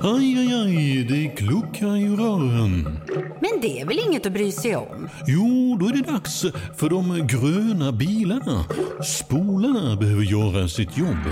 Aj, 0.00 0.38
aj, 0.38 0.52
aj, 0.54 1.04
det 1.04 1.28
kluckar 1.36 1.96
i 1.96 2.08
rören. 2.08 2.98
Men 3.40 3.60
det 3.60 3.80
är 3.80 3.86
väl 3.86 3.98
inget 3.98 4.26
att 4.26 4.32
bry 4.32 4.52
sig 4.52 4.76
om? 4.76 5.08
Jo, 5.26 5.76
då 5.80 5.86
är 5.86 5.92
det 5.92 6.12
dags 6.12 6.44
för 6.76 6.90
de 6.90 7.26
gröna 7.26 7.92
bilarna. 7.92 8.64
Spolarna 9.04 9.96
behöver 9.96 10.22
göra 10.22 10.68
sitt 10.68 10.98
jobb. 10.98 11.24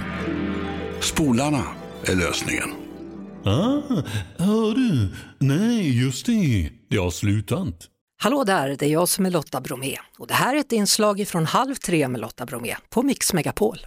Spolarna 1.01 1.63
är 2.05 2.17
lösningen. 2.17 2.69
Ah, 3.45 4.03
hör 4.37 4.75
du? 4.75 5.09
Nej, 5.39 6.03
just 6.05 6.27
det. 6.27 6.71
Det 6.91 6.97
har 6.97 7.11
slutat. 7.11 7.87
Hallå 8.23 8.45
där, 8.45 8.77
det 8.79 8.87
är 8.87 8.91
jag 8.91 9.09
som 9.09 9.27
är 9.27 9.31
Lotta 9.31 9.61
Bromé 9.61 9.97
och 10.19 10.27
det 10.27 10.35
här 10.35 10.55
är 10.55 10.61
ett 10.61 10.73
inslag 10.73 11.25
från 11.29 11.47
Halv 11.47 11.75
tre 11.75 12.09
med 12.09 12.21
Lotta 12.21 12.47
Bromé 12.47 12.77
på 12.91 13.03
Mix 13.03 13.33
Megapol. 13.33 13.79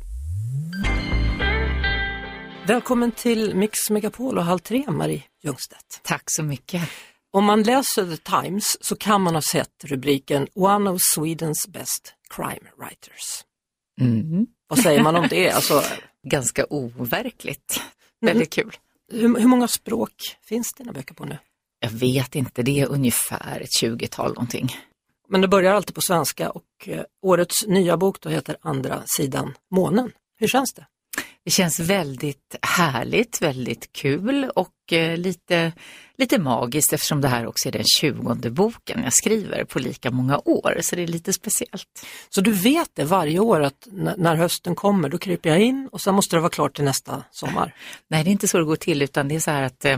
Välkommen 2.65 3.11
till 3.11 3.55
Mix 3.55 3.89
Megapol 3.89 4.37
och 4.37 4.43
Halv 4.43 4.59
tre, 4.59 4.83
Marie 4.87 5.23
Ljungstedt. 5.41 5.99
Tack 6.03 6.23
så 6.25 6.43
mycket. 6.43 6.89
Om 7.31 7.45
man 7.45 7.63
läser 7.63 8.15
The 8.15 8.17
Times 8.17 8.77
så 8.81 8.95
kan 8.95 9.21
man 9.21 9.35
ha 9.35 9.41
sett 9.51 9.83
rubriken 9.83 10.47
One 10.53 10.89
of 10.89 11.01
Swedens 11.15 11.67
best 11.67 12.13
crime 12.29 12.69
writers. 12.77 13.43
Mm. 14.01 14.47
Vad 14.67 14.79
säger 14.79 15.03
man 15.03 15.15
om 15.15 15.27
det? 15.29 15.51
Alltså, 15.51 15.83
Ganska 16.27 16.65
overkligt. 16.69 17.81
Väldigt 18.21 18.53
kul. 18.53 18.77
hur, 19.11 19.39
hur 19.39 19.47
många 19.47 19.67
språk 19.67 20.13
finns 20.41 20.73
dina 20.77 20.91
böcker 20.93 21.13
på 21.13 21.25
nu? 21.25 21.37
Jag 21.79 21.89
vet 21.89 22.35
inte, 22.35 22.63
det 22.63 22.79
är 22.79 22.87
ungefär 22.87 23.61
ett 23.61 23.81
20-tal 23.81 24.29
någonting. 24.29 24.75
Men 25.29 25.41
det 25.41 25.47
börjar 25.47 25.73
alltid 25.73 25.95
på 25.95 26.01
svenska 26.01 26.49
och 26.49 26.87
eh, 26.87 27.03
årets 27.21 27.67
nya 27.67 27.97
bok 27.97 28.21
då 28.21 28.29
heter 28.29 28.57
Andra 28.61 29.03
sidan 29.17 29.57
månen. 29.71 30.11
Hur 30.37 30.47
känns 30.47 30.73
det? 30.73 30.85
Det 31.45 31.51
känns 31.51 31.79
väldigt 31.79 32.55
härligt, 32.61 33.41
väldigt 33.41 33.93
kul 33.93 34.49
och 34.55 34.73
eh, 34.91 35.17
lite, 35.17 35.71
lite 36.17 36.39
magiskt 36.39 36.93
eftersom 36.93 37.21
det 37.21 37.27
här 37.27 37.47
också 37.47 37.67
är 37.67 37.71
den 37.71 37.83
tjugonde 37.99 38.49
boken 38.49 39.01
jag 39.03 39.13
skriver 39.13 39.63
på 39.63 39.79
lika 39.79 40.11
många 40.11 40.37
år, 40.45 40.77
så 40.81 40.95
det 40.95 41.03
är 41.03 41.07
lite 41.07 41.33
speciellt. 41.33 42.05
Så 42.29 42.41
du 42.41 42.51
vet 42.51 42.89
det 42.93 43.03
varje 43.03 43.39
år 43.39 43.61
att 43.61 43.87
när 44.17 44.35
hösten 44.35 44.75
kommer 44.75 45.09
då 45.09 45.17
kryper 45.17 45.49
jag 45.49 45.61
in 45.61 45.89
och 45.91 46.01
sen 46.01 46.15
måste 46.15 46.35
det 46.35 46.39
vara 46.39 46.49
klart 46.49 46.75
till 46.75 46.83
nästa 46.85 47.23
sommar. 47.31 47.75
Nej, 48.07 48.23
det 48.23 48.29
är 48.29 48.31
inte 48.31 48.47
så 48.47 48.57
det 48.57 48.65
går 48.65 48.75
till, 48.75 49.01
utan 49.01 49.27
det 49.27 49.35
är 49.35 49.39
så 49.39 49.51
här 49.51 49.63
att 49.63 49.85
eh, 49.85 49.97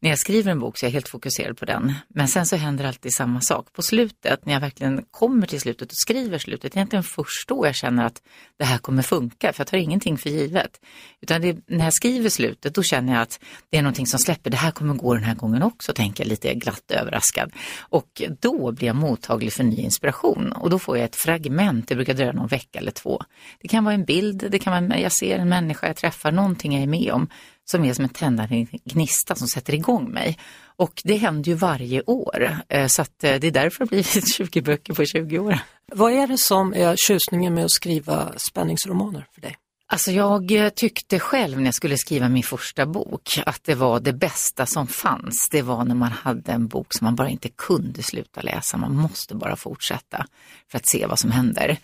när 0.00 0.10
jag 0.10 0.18
skriver 0.18 0.52
en 0.52 0.58
bok 0.58 0.78
så 0.78 0.86
är 0.86 0.88
jag 0.88 0.92
helt 0.92 1.08
fokuserad 1.08 1.58
på 1.58 1.64
den. 1.64 1.92
Men 2.08 2.28
sen 2.28 2.46
så 2.46 2.56
händer 2.56 2.84
alltid 2.84 3.14
samma 3.14 3.40
sak. 3.40 3.72
På 3.72 3.82
slutet, 3.82 4.46
när 4.46 4.52
jag 4.52 4.60
verkligen 4.60 5.04
kommer 5.10 5.46
till 5.46 5.60
slutet 5.60 5.88
och 5.88 5.96
skriver 5.96 6.38
slutet, 6.38 6.76
egentligen 6.76 7.02
först 7.02 7.48
då 7.48 7.66
jag 7.66 7.74
känner 7.74 8.06
att 8.06 8.22
det 8.58 8.64
här 8.64 8.78
kommer 8.78 9.02
funka, 9.02 9.52
för 9.52 9.60
jag 9.60 9.66
tar 9.66 9.78
ingenting 9.78 10.18
för 10.18 10.30
givet. 10.30 10.80
Utan 11.20 11.42
det, 11.42 11.56
när 11.66 11.84
jag 11.84 11.94
skriver 11.94 12.28
slutet, 12.28 12.74
då 12.74 12.82
känner 12.82 13.12
jag 13.12 13.22
att 13.22 13.40
det 13.70 13.78
är 13.78 13.82
någonting 13.82 14.06
som 14.06 14.19
släpper, 14.20 14.50
det 14.50 14.56
här 14.56 14.70
kommer 14.70 14.94
gå 14.94 15.14
den 15.14 15.24
här 15.24 15.34
gången 15.34 15.62
också, 15.62 15.92
tänker 15.92 16.24
jag 16.24 16.28
lite 16.28 16.54
glatt 16.54 16.90
överraskad. 16.90 17.52
Och 17.78 18.22
då 18.40 18.72
blir 18.72 18.86
jag 18.86 18.96
mottaglig 18.96 19.52
för 19.52 19.64
ny 19.64 19.76
inspiration 19.76 20.52
och 20.52 20.70
då 20.70 20.78
får 20.78 20.98
jag 20.98 21.04
ett 21.04 21.16
fragment, 21.16 21.88
det 21.88 21.94
brukar 21.94 22.14
dröja 22.14 22.32
någon 22.32 22.46
vecka 22.46 22.78
eller 22.78 22.90
två. 22.90 23.22
Det 23.60 23.68
kan 23.68 23.84
vara 23.84 23.94
en 23.94 24.04
bild, 24.04 24.46
det 24.50 24.58
kan 24.58 24.88
vara, 24.88 24.98
jag 24.98 25.12
ser 25.12 25.38
en 25.38 25.48
människa 25.48 25.86
jag 25.86 25.96
träffar, 25.96 26.32
någonting 26.32 26.74
jag 26.74 26.82
är 26.82 26.86
med 26.86 27.12
om 27.12 27.28
som 27.70 27.84
är 27.84 27.94
som 27.94 28.04
en 28.04 28.08
tändande 28.08 28.66
gnista 28.84 29.34
som 29.34 29.48
sätter 29.48 29.74
igång 29.74 30.10
mig. 30.10 30.38
Och 30.76 31.02
det 31.04 31.16
händer 31.16 31.50
ju 31.50 31.54
varje 31.54 32.02
år, 32.02 32.56
eh, 32.68 32.86
så 32.86 33.02
att 33.02 33.24
eh, 33.24 33.34
det 33.34 33.46
är 33.46 33.50
därför 33.50 33.78
det 33.78 33.84
har 33.84 33.86
blivit 33.86 34.34
20 34.34 34.62
böcker 34.62 34.94
på 34.94 35.04
20 35.04 35.38
år. 35.38 35.58
Vad 35.92 36.12
är 36.12 36.26
det 36.26 36.38
som 36.38 36.74
är 36.74 36.96
tjusningen 37.06 37.54
med 37.54 37.64
att 37.64 37.70
skriva 37.70 38.32
spänningsromaner 38.36 39.26
för 39.34 39.40
dig? 39.40 39.56
Alltså 39.92 40.10
jag 40.10 40.52
eh, 40.52 40.68
tyckte 40.68 41.18
själv 41.18 41.58
när 41.58 41.64
jag 41.64 41.74
skulle 41.74 41.96
skriva 41.96 42.28
min 42.28 42.42
första 42.42 42.86
bok 42.86 43.38
att 43.46 43.64
det 43.64 43.74
var 43.74 44.00
det 44.00 44.12
bästa 44.12 44.66
som 44.66 44.86
fanns. 44.86 45.48
Det 45.50 45.62
var 45.62 45.84
när 45.84 45.94
man 45.94 46.12
hade 46.12 46.52
en 46.52 46.68
bok 46.68 46.86
som 46.94 47.04
man 47.04 47.16
bara 47.16 47.28
inte 47.28 47.48
kunde 47.48 48.02
sluta 48.02 48.40
läsa. 48.40 48.76
Man 48.76 48.96
måste 48.96 49.34
bara 49.34 49.56
fortsätta 49.56 50.26
för 50.70 50.78
att 50.78 50.86
se 50.86 51.06
vad 51.06 51.18
som 51.18 51.30
händer. 51.30 51.76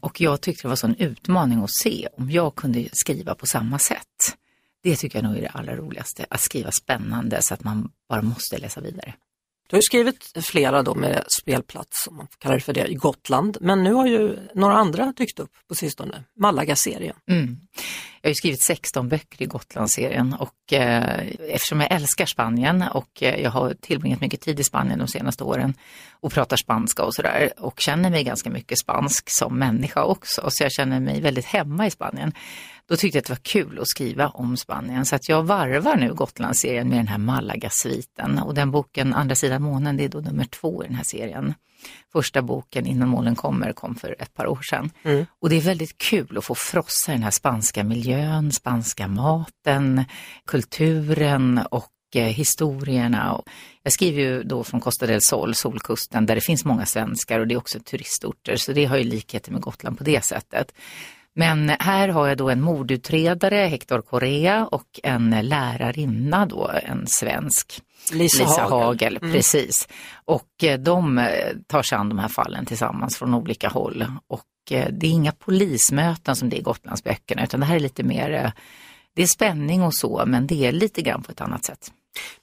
Och 0.00 0.20
jag 0.20 0.40
tyckte 0.40 0.62
det 0.62 0.68
var 0.68 0.76
så 0.76 0.86
en 0.86 0.96
utmaning 0.96 1.62
att 1.62 1.74
se 1.74 2.08
om 2.16 2.30
jag 2.30 2.54
kunde 2.54 2.88
skriva 2.92 3.34
på 3.34 3.46
samma 3.46 3.78
sätt. 3.78 4.36
Det 4.82 4.96
tycker 4.96 5.18
jag 5.18 5.24
nog 5.24 5.36
är 5.36 5.42
det 5.42 5.48
allra 5.48 5.76
roligaste, 5.76 6.26
att 6.30 6.40
skriva 6.40 6.72
spännande 6.72 7.42
så 7.42 7.54
att 7.54 7.64
man 7.64 7.90
bara 8.08 8.22
måste 8.22 8.58
läsa 8.58 8.80
vidare. 8.80 9.14
Du 9.66 9.76
har 9.76 9.78
ju 9.78 9.82
skrivit 9.82 10.32
flera 10.50 10.82
då 10.82 10.94
med 10.94 11.24
spelplats, 11.42 12.06
om 12.06 12.16
man 12.16 12.26
kallar 12.38 12.54
det 12.54 12.60
för 12.60 12.72
det, 12.72 12.86
i 12.86 12.94
Gotland. 12.94 13.58
Men 13.60 13.82
nu 13.82 13.92
har 13.92 14.06
ju 14.06 14.38
några 14.54 14.74
andra 14.74 15.12
dykt 15.16 15.38
upp 15.38 15.50
på 15.68 15.74
sistone. 15.74 16.24
Malaga-serien. 16.36 17.16
Mm. 17.30 17.58
Jag 18.20 18.28
har 18.28 18.30
ju 18.30 18.34
skrivit 18.34 18.62
16 18.62 19.08
böcker 19.08 19.42
i 19.42 19.46
Gotlandsserien 19.46 20.34
och 20.34 20.72
eh, 20.72 21.28
eftersom 21.48 21.80
jag 21.80 21.92
älskar 21.92 22.26
Spanien 22.26 22.84
och 22.92 23.22
eh, 23.22 23.40
jag 23.42 23.50
har 23.50 23.74
tillbringat 23.80 24.20
mycket 24.20 24.40
tid 24.40 24.60
i 24.60 24.64
Spanien 24.64 24.98
de 24.98 25.08
senaste 25.08 25.44
åren 25.44 25.74
och 26.10 26.32
pratar 26.32 26.56
spanska 26.56 27.02
och 27.04 27.14
sådär 27.14 27.52
och 27.58 27.80
känner 27.80 28.10
mig 28.10 28.24
ganska 28.24 28.50
mycket 28.50 28.78
spansk 28.78 29.30
som 29.30 29.58
människa 29.58 30.04
också 30.04 30.50
så 30.50 30.64
jag 30.64 30.72
känner 30.72 31.00
mig 31.00 31.20
väldigt 31.20 31.46
hemma 31.46 31.86
i 31.86 31.90
Spanien. 31.90 32.32
Då 32.88 32.96
tyckte 32.96 33.16
jag 33.18 33.22
att 33.22 33.26
det 33.26 33.32
var 33.32 33.64
kul 33.64 33.78
att 33.80 33.88
skriva 33.88 34.28
om 34.28 34.56
Spanien 34.56 35.06
så 35.06 35.16
att 35.16 35.28
jag 35.28 35.42
varvar 35.42 35.96
nu 35.96 36.14
Gotlandsserien 36.14 36.88
med 36.88 36.98
den 36.98 37.08
här 37.08 37.18
Malaga-sviten 37.18 38.38
och 38.38 38.54
den 38.54 38.70
boken 38.70 39.14
Andra 39.14 39.34
sidan 39.34 39.62
månen 39.62 39.96
det 39.96 40.04
är 40.04 40.08
då 40.08 40.20
nummer 40.20 40.44
två 40.44 40.84
i 40.84 40.86
den 40.86 40.96
här 40.96 41.04
serien. 41.04 41.54
Första 42.12 42.42
boken 42.42 42.86
Innan 42.86 43.08
målen 43.08 43.34
kommer 43.34 43.72
kom 43.72 43.94
för 43.94 44.16
ett 44.18 44.34
par 44.34 44.46
år 44.46 44.62
sedan. 44.62 44.90
Och 45.40 45.50
det 45.50 45.56
är 45.56 45.60
väldigt 45.60 45.98
kul 45.98 46.38
att 46.38 46.44
få 46.44 46.54
frossa 46.54 47.12
i 47.12 47.14
den 47.14 47.22
här 47.22 47.30
spanska 47.30 47.84
miljön, 47.84 48.52
spanska 48.52 49.08
maten, 49.08 50.04
kulturen 50.46 51.60
och 51.70 51.90
eh, 52.14 52.22
historierna. 52.24 53.40
Jag 53.82 53.92
skriver 53.92 54.22
ju 54.22 54.42
då 54.42 54.64
från 54.64 54.80
Costa 54.80 55.06
del 55.06 55.20
Sol, 55.22 55.54
Solkusten, 55.54 56.26
där 56.26 56.34
det 56.34 56.40
finns 56.40 56.64
många 56.64 56.86
svenskar 56.86 57.40
och 57.40 57.46
det 57.46 57.54
är 57.54 57.58
också 57.58 57.80
turistorter, 57.80 58.56
så 58.56 58.72
det 58.72 58.84
har 58.84 58.96
ju 58.96 59.04
likheter 59.04 59.52
med 59.52 59.60
Gotland 59.60 59.98
på 59.98 60.04
det 60.04 60.24
sättet. 60.24 60.72
Men 61.36 61.68
här 61.68 62.08
har 62.08 62.28
jag 62.28 62.38
då 62.38 62.50
en 62.50 62.60
mordutredare, 62.60 63.56
Hector 63.56 64.00
Correa, 64.00 64.66
och 64.66 65.00
en 65.02 65.30
lärarinna 65.42 66.46
då, 66.46 66.70
en 66.82 67.06
svensk. 67.06 67.82
Lisa 68.12 68.44
Hagel. 68.44 68.70
Hagel, 68.70 69.18
precis. 69.18 69.88
Och 70.24 70.64
eh, 70.64 70.78
de 70.78 71.18
eh, 71.18 71.26
tar 71.66 71.82
sig 71.82 71.98
an 71.98 72.08
de 72.08 72.18
här 72.18 72.28
fallen 72.28 72.66
tillsammans 72.66 73.16
från 73.16 73.34
olika 73.34 73.68
håll. 73.68 74.06
Och 74.26 74.44
eh, 74.70 74.88
det 74.90 75.06
är 75.06 75.10
inga 75.10 75.32
polismöten 75.32 76.36
som 76.36 76.48
det 76.48 76.56
är 76.56 76.58
i 76.58 76.62
Gotlandsböckerna, 76.62 77.44
utan 77.44 77.60
det 77.60 77.66
här 77.66 77.76
är 77.76 77.80
lite 77.80 78.02
mer, 78.02 78.52
det 79.14 79.22
är 79.22 79.26
spänning 79.26 79.82
och 79.82 79.94
så, 79.94 80.22
men 80.26 80.46
det 80.46 80.66
är 80.66 80.72
lite 80.72 81.02
grann 81.02 81.22
på 81.22 81.32
ett 81.32 81.40
annat 81.40 81.64
sätt. 81.64 81.90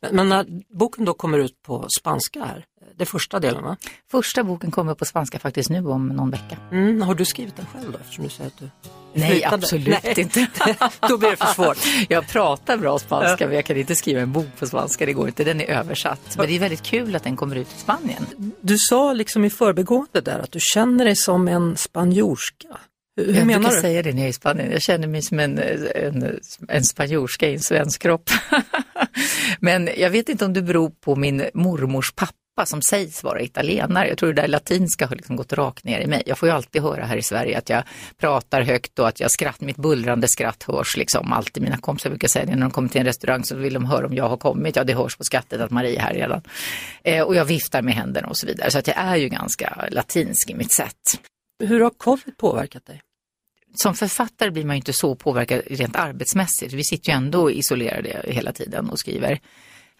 Men, 0.01 0.15
men 0.15 0.29
när 0.29 0.45
boken 0.77 1.05
då 1.05 1.13
kommer 1.13 1.37
ut 1.37 1.61
på 1.61 1.87
spanska 1.99 2.45
här, 2.45 2.65
det 2.95 3.03
är 3.03 3.05
första 3.05 3.39
delen 3.39 3.63
va? 3.63 3.77
Första 4.11 4.43
boken 4.43 4.71
kommer 4.71 4.95
på 4.95 5.05
spanska 5.05 5.39
faktiskt 5.39 5.69
nu 5.69 5.87
om 5.87 6.07
någon 6.07 6.29
vecka. 6.29 6.57
Mm, 6.71 7.01
har 7.01 7.15
du 7.15 7.25
skrivit 7.25 7.55
den 7.55 7.65
själv 7.65 7.91
då 7.91 7.97
eftersom 7.97 8.23
du 8.23 8.29
säger 8.29 8.47
att 8.47 8.57
du 8.57 8.69
Nej, 9.13 9.31
flytande? 9.31 9.55
absolut 9.55 10.03
Nej. 10.03 10.13
inte. 10.19 10.47
Då 11.09 11.17
blir 11.17 11.29
det 11.29 11.35
för 11.35 11.45
svårt. 11.45 11.77
Jag 12.09 12.27
pratar 12.27 12.77
bra 12.77 12.99
spanska 12.99 13.47
men 13.47 13.55
jag 13.55 13.65
kan 13.65 13.77
inte 13.77 13.95
skriva 13.95 14.21
en 14.21 14.31
bok 14.31 14.47
på 14.59 14.67
spanska, 14.67 15.05
det 15.05 15.13
går 15.13 15.27
inte. 15.27 15.43
Den 15.43 15.61
är 15.61 15.65
översatt. 15.65 16.37
Men 16.37 16.47
det 16.47 16.55
är 16.55 16.59
väldigt 16.59 16.83
kul 16.83 17.15
att 17.15 17.23
den 17.23 17.35
kommer 17.35 17.55
ut 17.55 17.67
i 17.75 17.79
Spanien. 17.79 18.25
Du 18.61 18.77
sa 18.77 19.13
liksom 19.13 19.45
i 19.45 19.49
förbegående 19.49 20.21
där 20.21 20.39
att 20.39 20.51
du 20.51 20.59
känner 20.61 21.05
dig 21.05 21.15
som 21.15 21.47
en 21.47 21.77
spanjorska. 21.77 22.67
Hur, 23.17 23.33
jag 23.33 23.47
menar 23.47 23.69
du? 23.69 23.81
säga 23.81 24.01
det 24.01 24.11
när 24.11 24.17
jag 24.17 24.25
är 24.25 24.29
i 24.29 24.33
Spanien. 24.33 24.71
Jag 24.71 24.81
känner 24.81 25.07
mig 25.07 25.21
som 25.21 25.39
en, 25.39 25.59
en, 25.95 26.39
en 26.67 26.83
spanjorska 26.83 27.49
i 27.49 27.53
en 27.53 27.59
svensk 27.59 28.01
kropp. 28.01 28.29
Men 29.59 29.89
jag 29.97 30.09
vet 30.09 30.29
inte 30.29 30.45
om 30.45 30.53
det 30.53 30.61
beror 30.61 30.89
på 30.89 31.15
min 31.15 31.45
mormors 31.53 32.11
pappa 32.11 32.65
som 32.65 32.81
sägs 32.81 33.23
vara 33.23 33.41
italienare. 33.41 34.07
Jag 34.07 34.17
tror 34.17 34.33
det 34.33 34.41
där 34.41 34.47
latinska 34.47 35.07
har 35.07 35.15
liksom 35.15 35.35
gått 35.35 35.53
rakt 35.53 35.83
ner 35.83 35.99
i 35.99 36.07
mig. 36.07 36.23
Jag 36.25 36.37
får 36.37 36.49
ju 36.49 36.55
alltid 36.55 36.81
höra 36.81 37.05
här 37.05 37.17
i 37.17 37.21
Sverige 37.21 37.57
att 37.57 37.69
jag 37.69 37.83
pratar 38.17 38.61
högt 38.61 38.99
och 38.99 39.07
att 39.07 39.19
jag 39.19 39.31
skratt, 39.31 39.61
mitt 39.61 39.77
bullrande 39.77 40.27
skratt 40.27 40.63
hörs 40.63 40.97
liksom. 40.97 41.33
Alltid 41.33 41.63
mina 41.63 41.77
kompisar 41.77 42.09
brukar 42.09 42.27
säga 42.27 42.45
det 42.45 42.55
när 42.55 42.61
de 42.61 42.71
kommer 42.71 42.89
till 42.89 43.01
en 43.01 43.07
restaurang 43.07 43.43
så 43.43 43.55
vill 43.55 43.73
de 43.73 43.85
höra 43.85 44.05
om 44.05 44.13
jag 44.13 44.29
har 44.29 44.37
kommit. 44.37 44.75
Ja, 44.75 44.83
det 44.83 44.93
hörs 44.93 45.17
på 45.17 45.23
skrattet 45.23 45.61
att 45.61 45.71
Marie 45.71 45.97
är 45.97 46.01
här 46.01 46.13
redan. 46.13 46.41
Eh, 47.03 47.21
och 47.23 47.35
jag 47.35 47.45
viftar 47.45 47.81
med 47.81 47.93
händerna 47.93 48.27
och 48.27 48.37
så 48.37 48.47
vidare. 48.47 48.71
Så 48.71 48.79
att 48.79 48.87
jag 48.87 48.97
är 48.97 49.15
ju 49.15 49.29
ganska 49.29 49.87
latinsk 49.91 50.49
i 50.49 50.55
mitt 50.55 50.73
sätt. 50.73 51.19
Hur 51.61 51.79
har 51.79 51.89
covid 51.89 52.37
påverkat 52.37 52.85
dig? 52.85 53.01
som 53.73 53.95
författare 53.95 54.51
blir 54.51 54.65
man 54.65 54.75
ju 54.75 54.77
inte 54.77 54.93
så 54.93 55.15
påverkad 55.15 55.61
rent 55.67 55.95
arbetsmässigt. 55.95 56.73
Vi 56.73 56.83
sitter 56.83 57.11
ju 57.11 57.15
ändå 57.17 57.51
isolerade 57.51 58.21
hela 58.27 58.51
tiden 58.51 58.89
och 58.89 58.99
skriver. 58.99 59.39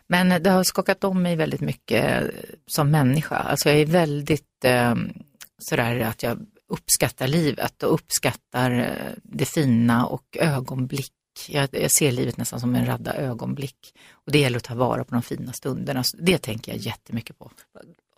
Men 0.07 0.43
det 0.43 0.49
har 0.49 0.63
skakat 0.63 1.03
om 1.03 1.21
mig 1.21 1.35
väldigt 1.35 1.61
mycket 1.61 2.31
som 2.67 2.91
människa. 2.91 3.35
Alltså 3.35 3.69
jag 3.69 3.79
är 3.79 3.85
väldigt 3.85 4.65
eh, 4.65 4.95
sådär 5.57 5.99
att 5.99 6.23
jag 6.23 6.39
uppskattar 6.67 7.27
livet 7.27 7.83
och 7.83 7.93
uppskattar 7.93 8.71
eh, 8.79 9.13
det 9.23 9.45
fina 9.45 10.05
och 10.05 10.37
ögonblick 10.39 11.13
jag, 11.49 11.69
jag 11.71 11.91
ser 11.91 12.11
livet 12.11 12.37
nästan 12.37 12.59
som 12.59 12.75
en 12.75 12.85
radda 12.85 13.13
ögonblick. 13.13 13.93
Och 14.11 14.31
det 14.31 14.39
gäller 14.39 14.57
att 14.57 14.63
ta 14.63 14.75
vara 14.75 15.03
på 15.03 15.13
de 15.15 15.21
fina 15.21 15.53
stunderna. 15.53 16.03
Så 16.03 16.17
Det 16.17 16.37
tänker 16.37 16.71
jag 16.71 16.81
jättemycket 16.81 17.39
på. 17.39 17.51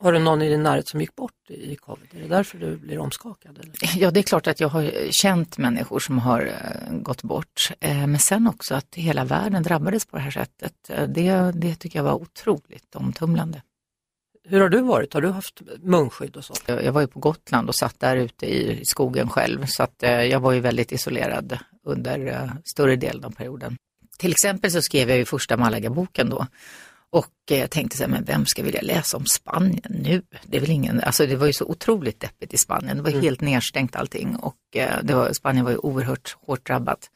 Har 0.03 0.13
du 0.13 0.19
någon 0.19 0.41
i 0.41 0.49
din 0.49 0.63
närhet 0.63 0.87
som 0.87 1.01
gick 1.01 1.15
bort 1.15 1.49
i 1.49 1.75
covid? 1.75 2.09
Är 2.15 2.19
det 2.19 2.27
därför 2.27 2.57
du 2.57 2.77
blir 2.77 2.99
omskakad? 2.99 3.59
Eller? 3.59 3.73
Ja, 4.01 4.11
det 4.11 4.19
är 4.19 4.23
klart 4.23 4.47
att 4.47 4.59
jag 4.59 4.69
har 4.69 5.11
känt 5.11 5.57
människor 5.57 5.99
som 5.99 6.19
har 6.19 6.45
eh, 6.45 6.97
gått 6.97 7.23
bort. 7.23 7.71
Eh, 7.79 8.07
men 8.07 8.19
sen 8.19 8.47
också 8.47 8.75
att 8.75 8.95
hela 8.95 9.25
världen 9.25 9.63
drabbades 9.63 10.05
på 10.05 10.17
det 10.17 10.23
här 10.23 10.31
sättet. 10.31 10.89
Eh, 10.89 11.07
det, 11.07 11.51
det 11.51 11.75
tycker 11.75 11.99
jag 11.99 12.03
var 12.03 12.13
otroligt 12.13 12.95
omtumlande. 12.95 13.61
Hur 14.45 14.61
har 14.61 14.69
du 14.69 14.81
varit? 14.81 15.13
Har 15.13 15.21
du 15.21 15.29
haft 15.29 15.61
munskydd 15.81 16.37
och 16.37 16.45
så? 16.45 16.53
Jag, 16.65 16.91
var 16.91 17.01
ju 17.01 17.07
på 17.07 17.19
Gotland 17.19 17.69
och 17.69 17.75
satt 17.75 17.99
där 17.99 18.17
ute 18.17 18.45
i, 18.45 18.85
skogen 18.85 19.29
själv. 19.29 19.65
Så 19.65 19.83
att, 19.83 20.03
eh, 20.03 20.11
jag 20.11 20.39
var 20.39 20.51
ju 20.51 20.59
väldigt 20.59 20.91
isolerad 20.91 21.57
under 21.85 22.27
eh, 22.27 22.51
större 22.65 22.95
delen 22.95 23.25
av 23.25 23.31
perioden. 23.31 23.77
Till 24.17 24.31
exempel 24.31 24.71
så 24.71 24.81
skrev 24.81 25.09
jag 25.09 25.17
ju 25.17 25.25
första 25.25 25.57
Malaga-boken 25.57 26.29
då. 26.29 26.47
Och 27.09 27.51
eh, 27.51 27.59
jag 27.59 27.71
tänkte 27.71 27.97
så 27.97 28.03
här, 28.03 28.09
men 28.09 28.23
vem 28.23 28.45
ska 28.45 28.63
vilja 28.63 28.81
läsa 28.81 29.17
om 29.17 29.25
Spanien 29.25 29.81
nu? 29.89 30.21
Det 30.43 30.57
är 30.57 30.61
väl 30.61 30.71
ingen, 30.71 31.01
alltså 31.01 31.25
det 31.25 31.35
var 31.35 31.47
ju 31.47 31.53
så 31.53 31.65
otroligt 31.65 32.19
deppigt 32.19 32.53
i 32.53 32.57
Spanien. 32.57 32.97
Det 32.97 33.03
var 33.03 33.21
helt 33.21 33.41
nedstängt 33.41 33.95
allting 33.95 34.35
och 34.35 34.57
eh, 34.75 35.03
det 35.03 35.15
var, 35.15 35.33
Spanien 35.33 35.65
var 35.65 35.71
ju 35.71 35.77
oerhört 35.77 36.37
hårt 36.41 36.67
drabbat. 36.67 37.09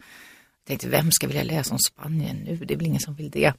Jag 0.59 0.67
tänkte, 0.67 0.87
vem 0.87 1.11
ska 1.11 1.27
vilja 1.27 1.43
läsa 1.43 1.73
om 1.73 1.79
Spanien 1.79 2.37
nu? 2.37 2.55
Det 2.55 2.73
är 2.73 2.77
väl 2.77 2.87
ingen 2.87 2.99
som 2.99 3.15
vill 3.15 3.29
det. 3.29 3.53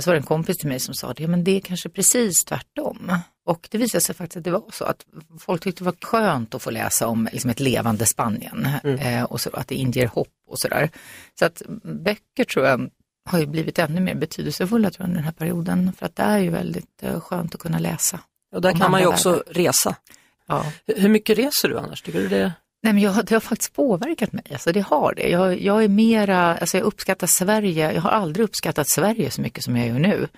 Men 0.00 0.02
så 0.04 0.10
var 0.10 0.14
det 0.14 0.20
en 0.20 0.26
kompis 0.26 0.56
till 0.58 0.68
mig 0.68 0.80
som 0.80 0.94
sa 0.94 1.12
det, 1.12 1.22
ja, 1.22 1.28
men 1.28 1.44
det 1.44 1.56
är 1.56 1.60
kanske 1.60 1.88
precis 1.88 2.44
tvärtom. 2.44 3.12
Och 3.46 3.68
det 3.70 3.78
visade 3.78 4.00
sig 4.00 4.14
faktiskt 4.14 4.36
att 4.36 4.44
det 4.44 4.50
var 4.50 4.64
så 4.72 4.84
att 4.84 5.06
folk 5.40 5.62
tyckte 5.62 5.80
det 5.80 5.90
var 5.90 5.96
skönt 6.06 6.54
att 6.54 6.62
få 6.62 6.70
läsa 6.70 7.06
om 7.06 7.28
liksom, 7.32 7.50
ett 7.50 7.60
levande 7.60 8.06
Spanien 8.06 8.68
eh, 8.84 9.22
och 9.24 9.40
så, 9.40 9.50
att 9.52 9.68
det 9.68 9.74
inger 9.74 10.06
hopp 10.06 10.28
och 10.48 10.58
sådär. 10.58 10.90
Så 11.38 11.44
att 11.44 11.62
böcker 11.82 12.44
tror 12.44 12.66
jag 12.66 12.90
har 13.30 13.38
ju 13.38 13.46
blivit 13.46 13.78
ännu 13.78 14.00
mer 14.00 14.14
betydelsefulla 14.14 14.90
tror 14.90 15.02
jag, 15.02 15.08
under 15.08 15.16
den 15.16 15.24
här 15.24 15.32
perioden. 15.32 15.92
För 15.98 16.06
att 16.06 16.16
det 16.16 16.22
är 16.22 16.38
ju 16.38 16.50
väldigt 16.50 17.02
eh, 17.02 17.20
skönt 17.20 17.54
att 17.54 17.60
kunna 17.60 17.78
läsa. 17.78 18.20
Och 18.54 18.60
där 18.60 18.72
kan 18.72 18.90
man 18.90 19.00
ju 19.00 19.06
också 19.06 19.30
världar. 19.30 19.52
resa. 19.52 19.96
Ja. 20.46 20.66
Hur- 20.86 21.00
Hur 21.00 21.08
mycket 21.08 21.38
reser 21.38 21.68
du 21.68 21.78
annars? 21.78 22.02
Tycker 22.02 22.20
du 22.20 22.28
det? 22.28 22.52
Nej, 22.82 22.92
men 22.92 23.02
jag, 23.02 23.26
det 23.26 23.34
har 23.34 23.40
faktiskt 23.40 23.72
påverkat 23.72 24.32
mig, 24.32 24.44
alltså 24.52 24.72
det 24.72 24.80
har 24.80 25.14
det. 25.14 25.28
Jag, 25.28 25.60
jag 25.60 25.84
är 25.84 25.88
mera, 25.88 26.56
alltså 26.56 26.76
jag 26.76 26.84
uppskattar 26.84 27.26
Sverige, 27.26 27.92
jag 27.92 28.02
har 28.02 28.10
aldrig 28.10 28.44
uppskattat 28.44 28.88
Sverige 28.88 29.30
så 29.30 29.40
mycket 29.40 29.64
som 29.64 29.76
jag 29.76 29.88
gör 29.88 29.98
nu. 29.98 30.28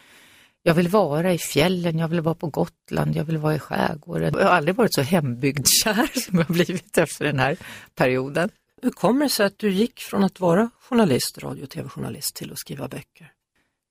Jag 0.62 0.74
vill 0.74 0.88
vara 0.88 1.32
i 1.32 1.38
fjällen, 1.38 1.98
jag 1.98 2.08
vill 2.08 2.20
vara 2.20 2.34
på 2.34 2.46
Gotland, 2.46 3.16
jag 3.16 3.24
vill 3.24 3.38
vara 3.38 3.54
i 3.54 3.58
skärgården. 3.58 4.34
Jag 4.38 4.44
har 4.44 4.50
aldrig 4.50 4.76
varit 4.76 4.94
så 4.94 5.02
hembygdskär 5.02 6.20
som 6.20 6.38
jag 6.38 6.46
blivit 6.46 6.98
efter 6.98 7.24
den 7.24 7.38
här 7.38 7.56
perioden. 7.94 8.50
Hur 8.82 8.90
kommer 8.90 9.24
det 9.24 9.30
sig 9.30 9.46
att 9.46 9.58
du 9.58 9.70
gick 9.70 10.00
från 10.00 10.24
att 10.24 10.40
vara 10.40 10.70
journalist, 10.80 11.38
radio 11.38 11.62
och 11.62 11.70
tv-journalist 11.70 12.34
till 12.36 12.52
att 12.52 12.58
skriva 12.58 12.88
böcker? 12.88 13.32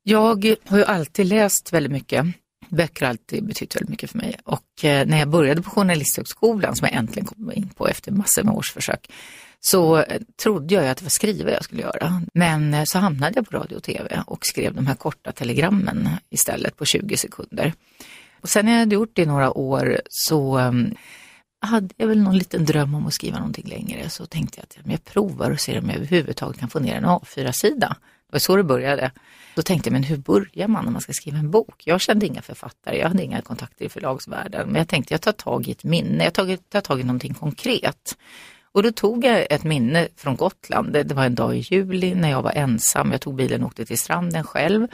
Jag 0.03 0.55
har 0.65 0.77
ju 0.77 0.83
alltid 0.83 1.25
läst 1.25 1.73
väldigt 1.73 1.91
mycket. 1.91 2.25
Böcker 2.71 3.05
har 3.05 3.09
alltid 3.09 3.45
betytt 3.45 3.75
väldigt 3.75 3.89
mycket 3.89 4.11
för 4.11 4.17
mig. 4.17 4.35
Och 4.43 4.85
eh, 4.85 5.07
när 5.07 5.19
jag 5.19 5.29
började 5.29 5.61
på 5.61 5.69
Journalisthögskolan, 5.69 6.75
som 6.75 6.87
jag 6.91 6.97
äntligen 6.97 7.25
kom 7.25 7.51
in 7.51 7.69
på 7.69 7.87
efter 7.87 8.11
massor 8.11 8.43
med 8.43 8.53
års 8.53 8.71
försök, 8.71 9.11
så 9.59 9.97
eh, 9.97 10.21
trodde 10.43 10.73
jag 10.73 10.83
ju 10.83 10.89
att 10.89 10.97
det 10.97 11.03
var 11.03 11.09
skriva 11.09 11.51
jag 11.51 11.63
skulle 11.63 11.81
göra. 11.81 12.21
Men 12.33 12.73
eh, 12.73 12.83
så 12.85 12.99
hamnade 12.99 13.33
jag 13.35 13.49
på 13.49 13.57
radio 13.57 13.75
och 13.75 13.83
tv 13.83 14.23
och 14.27 14.45
skrev 14.45 14.73
de 14.73 14.87
här 14.87 14.95
korta 14.95 15.31
telegrammen 15.31 16.09
istället 16.29 16.77
på 16.77 16.85
20 16.85 17.17
sekunder. 17.17 17.73
Och 18.41 18.49
sen 18.49 18.65
när 18.65 18.71
jag 18.71 18.79
hade 18.79 18.95
gjort 18.95 19.11
det 19.13 19.21
i 19.21 19.25
några 19.25 19.57
år 19.57 20.01
så 20.09 20.57
mm, 20.57 20.95
hade 21.61 21.93
jag 21.97 22.07
väl 22.07 22.19
någon 22.19 22.37
liten 22.37 22.65
dröm 22.65 22.95
om 22.95 23.07
att 23.07 23.13
skriva 23.13 23.37
någonting 23.37 23.67
längre. 23.67 24.09
Så 24.09 24.25
tänkte 24.25 24.59
jag 24.59 24.63
att 24.63 24.91
jag 24.91 25.03
provar 25.03 25.51
och 25.51 25.59
ser 25.59 25.79
om 25.79 25.89
jag 25.89 25.95
överhuvudtaget 25.95 26.59
kan 26.59 26.69
få 26.69 26.79
ner 26.79 26.95
en 26.95 27.05
A4-sida. 27.05 27.95
Det 28.27 28.35
var 28.35 28.39
så 28.39 28.55
det 28.55 28.63
började. 28.63 29.11
Då 29.55 29.61
tänkte 29.61 29.89
jag, 29.89 29.93
men 29.93 30.03
hur 30.03 30.17
börjar 30.17 30.67
man 30.67 30.85
när 30.85 30.91
man 30.91 31.01
ska 31.01 31.13
skriva 31.13 31.37
en 31.37 31.51
bok? 31.51 31.83
Jag 31.85 32.01
kände 32.01 32.25
inga 32.25 32.41
författare, 32.41 32.97
jag 32.97 33.07
hade 33.07 33.23
inga 33.23 33.41
kontakter 33.41 33.85
i 33.85 33.89
förlagsvärlden. 33.89 34.67
Men 34.67 34.75
jag 34.75 34.87
tänkte, 34.87 35.13
jag 35.13 35.21
tar 35.21 35.31
tag 35.31 35.67
i 35.67 35.71
ett 35.71 35.83
minne, 35.83 36.23
jag 36.23 36.33
tar, 36.33 36.55
tar 36.55 36.81
tag 36.81 36.99
i 36.99 37.03
någonting 37.03 37.33
konkret. 37.33 38.17
Och 38.71 38.83
då 38.83 38.91
tog 38.91 39.25
jag 39.25 39.47
ett 39.49 39.63
minne 39.63 40.07
från 40.15 40.35
Gotland. 40.35 40.93
Det, 40.93 41.03
det 41.03 41.13
var 41.13 41.25
en 41.25 41.35
dag 41.35 41.57
i 41.57 41.59
juli 41.59 42.15
när 42.15 42.29
jag 42.29 42.41
var 42.41 42.51
ensam. 42.51 43.11
Jag 43.11 43.21
tog 43.21 43.35
bilen 43.35 43.61
och 43.61 43.67
åkte 43.67 43.85
till 43.85 43.99
stranden 43.99 44.43
själv. 44.43 44.87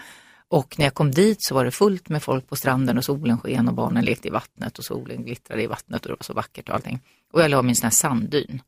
Och 0.50 0.76
när 0.80 0.86
jag 0.86 0.94
kom 0.94 1.12
dit 1.12 1.44
så 1.44 1.56
var 1.56 1.66
det 1.66 1.72
fullt 1.72 2.10
med 2.10 2.24
folk 2.24 2.48
på 2.48 2.56
stranden 2.56 2.98
och 2.98 3.06
solen 3.06 3.40
sken 3.40 3.68
och 3.68 3.74
barnen 3.74 4.06
lekte 4.06 4.28
i 4.28 4.32
vattnet 4.32 4.80
och 4.80 4.86
solen 4.86 5.24
glittrade 5.24 5.64
i 5.64 5.68
vattnet 5.68 6.02
och 6.02 6.08
det 6.08 6.16
var 6.20 6.24
så 6.24 6.34
vackert 6.34 6.70
och 6.70 6.76
allting. 6.76 7.00
Och 7.34 7.42
jag 7.42 7.52
la 7.52 7.60
en 7.60 7.76
sån 7.76 7.84
här 7.84 7.92
sanddyn, 7.92 8.62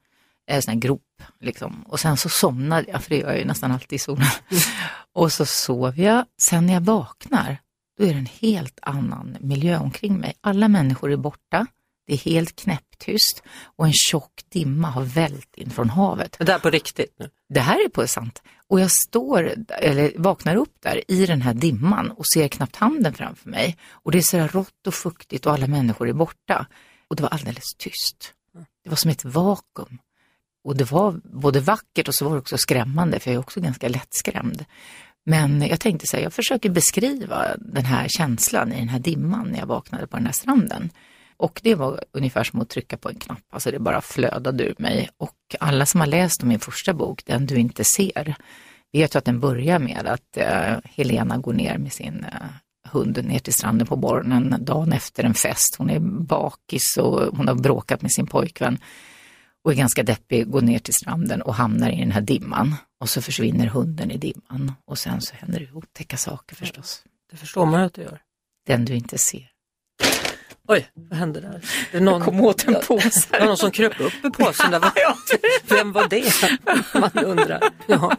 en 0.47 0.61
sån 0.61 0.73
här 0.73 0.79
grop 0.79 1.21
liksom. 1.39 1.83
Och 1.87 1.99
sen 1.99 2.17
så 2.17 2.29
somnade 2.29 2.85
jag, 2.91 3.03
för 3.03 3.09
det 3.09 3.17
gör 3.17 3.29
jag 3.29 3.39
ju 3.39 3.45
nästan 3.45 3.71
alltid 3.71 3.93
i 3.95 3.99
solen. 3.99 4.27
och 5.13 5.31
så 5.31 5.45
sov 5.45 5.99
jag. 5.99 6.25
Sen 6.37 6.65
när 6.65 6.73
jag 6.73 6.81
vaknar, 6.81 7.57
då 7.97 8.05
är 8.05 8.13
det 8.13 8.19
en 8.19 8.29
helt 8.41 8.79
annan 8.81 9.37
miljö 9.39 9.77
omkring 9.77 10.17
mig. 10.17 10.33
Alla 10.41 10.67
människor 10.67 11.11
är 11.11 11.17
borta. 11.17 11.67
Det 12.09 12.15
är 12.15 12.17
helt 12.17 12.55
knäpptyst 12.55 13.43
och 13.75 13.85
en 13.85 13.93
tjock 13.93 14.41
dimma 14.49 14.89
har 14.89 15.03
vällt 15.03 15.55
in 15.55 15.69
från 15.69 15.89
havet. 15.89 16.35
Det 16.39 16.43
där 16.43 16.59
på 16.59 16.69
riktigt 16.69 17.15
nu. 17.19 17.29
Det 17.49 17.59
här 17.59 17.85
är 17.85 17.89
på 17.89 18.07
sant. 18.07 18.41
Och 18.67 18.79
jag 18.79 18.91
står, 18.91 19.53
eller 19.67 20.13
vaknar 20.17 20.55
upp 20.55 20.73
där 20.79 21.11
i 21.11 21.25
den 21.25 21.41
här 21.41 21.53
dimman 21.53 22.11
och 22.11 22.27
ser 22.33 22.47
knappt 22.47 22.75
handen 22.75 23.13
framför 23.13 23.49
mig. 23.49 23.77
Och 23.91 24.11
det 24.11 24.17
är 24.17 24.21
så 24.21 24.37
där 24.37 24.47
rått 24.47 24.87
och 24.87 24.93
fuktigt 24.93 25.45
och 25.45 25.53
alla 25.53 25.67
människor 25.67 26.09
är 26.09 26.13
borta. 26.13 26.65
Och 27.07 27.15
det 27.15 27.23
var 27.23 27.29
alldeles 27.29 27.73
tyst. 27.77 28.33
Det 28.83 28.89
var 28.89 28.97
som 28.97 29.11
ett 29.11 29.25
vakuum. 29.25 29.97
Och 30.63 30.77
det 30.77 30.91
var 30.91 31.21
både 31.23 31.59
vackert 31.59 32.07
och 32.07 32.15
så 32.15 32.25
var 32.25 32.31
det 32.31 32.39
också 32.39 32.57
skrämmande, 32.57 33.19
för 33.19 33.31
jag 33.31 33.35
är 33.35 33.39
också 33.39 33.61
ganska 33.61 33.89
lättskrämd. 33.89 34.65
Men 35.25 35.61
jag 35.61 35.79
tänkte 35.79 36.07
så 36.07 36.17
här, 36.17 36.23
jag 36.23 36.33
försöker 36.33 36.69
beskriva 36.69 37.55
den 37.57 37.85
här 37.85 38.07
känslan 38.07 38.73
i 38.73 38.79
den 38.79 38.89
här 38.89 38.99
dimman 38.99 39.47
när 39.47 39.59
jag 39.59 39.67
vaknade 39.67 40.07
på 40.07 40.17
den 40.17 40.25
här 40.25 40.33
stranden. 40.33 40.89
Och 41.39 41.59
det 41.63 41.75
var 41.75 42.03
ungefär 42.11 42.43
som 42.43 42.61
att 42.61 42.69
trycka 42.69 42.97
på 42.97 43.09
en 43.09 43.15
knapp, 43.15 43.43
alltså 43.49 43.71
det 43.71 43.79
bara 43.79 44.01
flödade 44.01 44.63
ur 44.63 44.75
mig. 44.77 45.09
Och 45.17 45.35
alla 45.59 45.85
som 45.85 45.99
har 45.99 46.07
läst 46.07 46.43
min 46.43 46.59
första 46.59 46.93
bok, 46.93 47.25
Den 47.25 47.45
du 47.45 47.55
inte 47.55 47.83
ser, 47.83 48.35
vet 48.91 49.15
ju 49.15 49.17
att 49.17 49.25
den 49.25 49.39
börjar 49.39 49.79
med 49.79 50.07
att 50.07 50.37
eh, 50.37 50.77
Helena 50.83 51.37
går 51.37 51.53
ner 51.53 51.77
med 51.77 51.93
sin 51.93 52.23
eh, 52.23 52.47
hund 52.91 53.25
ner 53.25 53.39
till 53.39 53.53
stranden 53.53 53.87
på 53.87 53.95
morgonen 53.95 54.65
dagen 54.65 54.93
efter 54.93 55.23
en 55.23 55.33
fest. 55.33 55.75
Hon 55.77 55.89
är 55.89 55.99
bakis 55.99 56.97
och 56.97 57.37
hon 57.37 57.47
har 57.47 57.55
bråkat 57.55 58.01
med 58.01 58.11
sin 58.11 58.27
pojkvän 58.27 58.79
och 59.63 59.71
är 59.71 59.75
ganska 59.75 60.03
deppig, 60.03 60.49
går 60.49 60.61
ner 60.61 60.79
till 60.79 60.93
stranden 60.93 61.41
och 61.41 61.55
hamnar 61.55 61.89
i 61.89 61.99
den 61.99 62.11
här 62.11 62.21
dimman. 62.21 62.75
Och 62.99 63.09
så 63.09 63.21
försvinner 63.21 63.67
hunden 63.67 64.11
i 64.11 64.17
dimman 64.17 64.71
och 64.85 64.97
sen 64.97 65.21
så 65.21 65.35
händer 65.35 65.59
det 65.59 65.71
otäcka 65.71 66.17
saker 66.17 66.55
förstås. 66.55 67.03
Det 67.31 67.37
förstår 67.37 67.65
man 67.65 67.81
att 67.81 67.93
du 67.93 68.01
gör. 68.01 68.21
Den 68.67 68.85
du 68.85 68.95
inte 68.95 69.17
ser. 69.17 69.58
Oj, 70.71 70.89
vad 70.93 71.19
hände 71.19 71.39
där? 71.39 71.61
Det 71.91 71.97
är 71.97 72.01
någon, 72.01 72.21
Kom 72.21 72.41
åt 72.41 72.67
en 72.67 72.75
påse. 72.87 73.27
Det 73.31 73.39
var 73.39 73.45
någon 73.45 73.57
som 73.57 73.71
kröp 73.71 73.99
upp 73.99 74.25
i 74.25 74.29
påsen. 74.29 74.71
Där. 74.71 74.81
Vem 75.75 75.91
var 75.91 76.07
det? 76.07 76.33
Man 76.93 77.25
undrar. 77.25 77.61
Ja. 77.87 78.17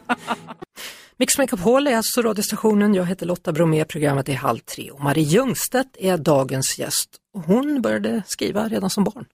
Mix 1.16 1.38
Megapol 1.38 1.86
är 1.86 1.96
alltså 1.96 2.22
radiostationen. 2.22 2.94
Jag 2.94 3.06
heter 3.06 3.26
Lotta 3.26 3.52
Bromé. 3.52 3.84
Programmet 3.84 4.28
är 4.28 4.34
Halv 4.34 4.58
tre 4.58 4.90
och 4.90 5.00
Marie 5.00 5.24
Ljungstedt 5.24 5.96
är 5.98 6.16
dagens 6.16 6.78
gäst. 6.78 7.08
Och 7.34 7.42
Hon 7.42 7.82
började 7.82 8.22
skriva 8.26 8.68
redan 8.68 8.90
som 8.90 9.04
barn. 9.04 9.24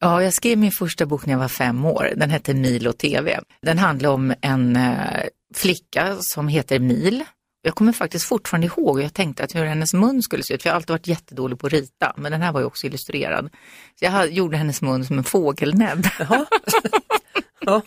Ja, 0.00 0.22
jag 0.22 0.32
skrev 0.32 0.58
min 0.58 0.72
första 0.72 1.06
bok 1.06 1.26
när 1.26 1.32
jag 1.34 1.40
var 1.40 1.48
fem 1.48 1.84
år. 1.84 2.12
Den 2.16 2.30
hette 2.30 2.54
Milo 2.54 2.92
TV. 2.92 3.40
Den 3.62 3.78
handlar 3.78 4.10
om 4.10 4.34
en 4.40 4.76
eh, 4.76 5.22
flicka 5.54 6.16
som 6.20 6.48
heter 6.48 6.78
Mil. 6.78 7.24
Jag 7.64 7.74
kommer 7.74 7.92
faktiskt 7.92 8.24
fortfarande 8.24 8.66
ihåg, 8.66 9.02
jag 9.02 9.14
tänkte 9.14 9.44
att 9.44 9.54
hur 9.54 9.64
hennes 9.64 9.94
mun 9.94 10.22
skulle 10.22 10.42
se 10.42 10.54
ut, 10.54 10.62
för 10.62 10.68
jag 10.68 10.72
har 10.72 10.76
alltid 10.76 10.90
varit 10.90 11.06
jättedålig 11.06 11.58
på 11.58 11.66
att 11.66 11.72
rita, 11.72 12.12
men 12.16 12.32
den 12.32 12.42
här 12.42 12.52
var 12.52 12.60
ju 12.60 12.66
också 12.66 12.86
illustrerad. 12.86 13.50
Så 13.98 14.04
jag 14.04 14.30
gjorde 14.30 14.56
hennes 14.56 14.82
mun 14.82 15.04
som 15.04 15.18
en 15.18 15.24
fågelnäbb. 15.24 16.06
Ja. 17.66 17.82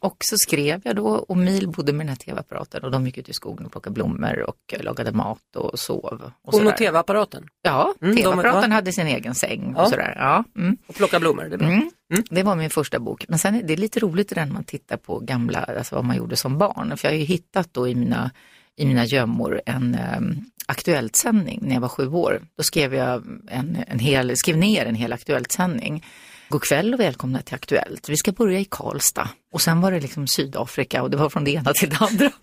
Och 0.00 0.16
så 0.20 0.36
skrev 0.38 0.80
jag 0.84 0.96
då 0.96 1.06
och 1.06 1.36
Mil 1.36 1.68
bodde 1.68 1.92
med 1.92 2.06
den 2.06 2.08
här 2.08 2.16
tv-apparaten 2.16 2.84
och 2.84 2.90
de 2.90 3.06
gick 3.06 3.18
ut 3.18 3.28
i 3.28 3.32
skogen 3.32 3.66
och 3.66 3.72
plockade 3.72 3.94
blommor 3.94 4.40
och 4.48 4.74
lagade 4.80 5.12
mat 5.12 5.56
och 5.56 5.78
sov. 5.78 6.04
Och 6.22 6.30
Hon 6.42 6.52
sådär. 6.52 6.66
och 6.72 6.76
tv-apparaten 6.76 7.48
Ja, 7.62 7.94
Mm, 8.02 8.16
tv-apparaten 8.16 8.72
hade 8.72 8.92
sin 8.92 9.06
egen 9.06 9.34
säng 9.34 9.72
Ja. 9.76 9.82
och 9.82 9.88
sådär. 9.90 10.14
Ja, 10.18 10.44
mm. 10.56 10.76
och 10.86 10.94
plocka 10.94 11.20
blommor. 11.20 11.44
Det 11.44 11.54
är 11.56 11.58
bra. 11.58 11.68
Mm. 11.68 11.90
Det 12.30 12.42
var 12.42 12.54
min 12.56 12.70
första 12.70 12.98
bok. 12.98 13.24
Men 13.28 13.38
sen 13.38 13.54
är 13.54 13.62
det 13.62 13.76
lite 13.76 14.00
roligt 14.00 14.32
när 14.36 14.46
man 14.46 14.64
tittar 14.64 14.96
på 14.96 15.18
gamla, 15.18 15.58
alltså 15.60 15.94
vad 15.94 16.04
man 16.04 16.16
gjorde 16.16 16.36
som 16.36 16.58
barn. 16.58 16.96
För 16.96 17.08
jag 17.08 17.12
har 17.12 17.18
ju 17.18 17.24
hittat 17.24 17.68
då 17.74 17.88
i 17.88 17.94
mina, 17.94 18.30
i 18.76 18.86
mina 18.86 19.04
gömmor 19.04 19.60
en 19.66 19.98
um, 20.18 20.44
Aktuellt-sändning 20.66 21.58
när 21.62 21.74
jag 21.74 21.80
var 21.80 21.88
sju 21.88 22.08
år. 22.08 22.40
Då 22.56 22.62
skrev 22.62 22.94
jag 22.94 23.22
en, 23.48 23.78
en 23.88 23.98
hel, 23.98 24.36
skrev 24.36 24.56
ner 24.56 24.86
en 24.86 24.94
hel 24.94 25.12
Aktuellt-sändning. 25.12 26.04
God 26.48 26.62
kväll 26.62 26.94
och 26.94 27.00
välkomna 27.00 27.42
till 27.42 27.54
Aktuellt. 27.54 28.08
Vi 28.08 28.16
ska 28.16 28.32
börja 28.32 28.58
i 28.60 28.64
Karlstad. 28.64 29.28
Och 29.52 29.60
sen 29.62 29.80
var 29.80 29.92
det 29.92 30.00
liksom 30.00 30.26
Sydafrika 30.26 31.02
och 31.02 31.10
det 31.10 31.16
var 31.16 31.30
från 31.30 31.44
det 31.44 31.50
ena 31.50 31.72
till 31.72 31.90
det 31.90 31.96
andra. 32.00 32.30